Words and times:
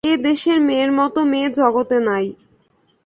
এ 0.03 0.13
দেশের 0.25 0.57
মেয়ের 0.61 0.91
মত 0.91 1.15
মেয়ে 1.31 1.49
জগতে 1.59 1.97
নাই। 2.07 2.25